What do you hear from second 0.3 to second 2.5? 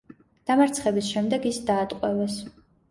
დამარცხების შემდეგ ის დაატყვევეს.